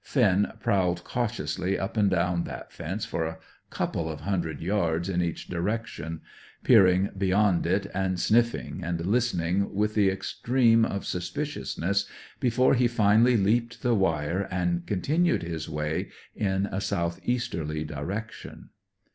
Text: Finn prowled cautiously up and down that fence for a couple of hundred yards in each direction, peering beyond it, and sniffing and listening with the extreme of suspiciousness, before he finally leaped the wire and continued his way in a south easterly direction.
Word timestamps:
Finn 0.03 0.51
prowled 0.59 1.03
cautiously 1.03 1.77
up 1.77 1.95
and 1.95 2.09
down 2.09 2.43
that 2.45 2.71
fence 2.71 3.05
for 3.05 3.23
a 3.25 3.37
couple 3.69 4.09
of 4.09 4.21
hundred 4.21 4.59
yards 4.59 5.07
in 5.07 5.21
each 5.21 5.47
direction, 5.47 6.21
peering 6.63 7.11
beyond 7.15 7.67
it, 7.67 7.85
and 7.93 8.19
sniffing 8.19 8.83
and 8.83 9.05
listening 9.05 9.71
with 9.75 9.93
the 9.93 10.09
extreme 10.09 10.85
of 10.85 11.05
suspiciousness, 11.05 12.09
before 12.39 12.73
he 12.73 12.87
finally 12.87 13.37
leaped 13.37 13.83
the 13.83 13.93
wire 13.93 14.47
and 14.49 14.87
continued 14.87 15.43
his 15.43 15.69
way 15.69 16.09
in 16.35 16.65
a 16.71 16.81
south 16.81 17.19
easterly 17.23 17.83
direction. 17.83 18.69